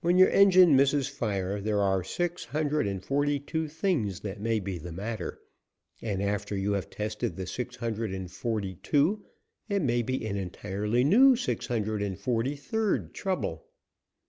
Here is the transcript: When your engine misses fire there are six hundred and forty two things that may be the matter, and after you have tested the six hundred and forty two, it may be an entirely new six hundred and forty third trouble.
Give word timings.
When 0.00 0.18
your 0.18 0.28
engine 0.30 0.74
misses 0.74 1.06
fire 1.06 1.60
there 1.60 1.80
are 1.80 2.02
six 2.02 2.46
hundred 2.46 2.84
and 2.88 3.00
forty 3.00 3.38
two 3.38 3.68
things 3.68 4.18
that 4.22 4.40
may 4.40 4.58
be 4.58 4.76
the 4.76 4.90
matter, 4.90 5.38
and 6.00 6.20
after 6.20 6.56
you 6.56 6.72
have 6.72 6.90
tested 6.90 7.36
the 7.36 7.46
six 7.46 7.76
hundred 7.76 8.12
and 8.12 8.28
forty 8.28 8.74
two, 8.82 9.24
it 9.68 9.82
may 9.82 10.02
be 10.02 10.26
an 10.26 10.36
entirely 10.36 11.04
new 11.04 11.36
six 11.36 11.68
hundred 11.68 12.02
and 12.02 12.18
forty 12.18 12.56
third 12.56 13.14
trouble. 13.14 13.66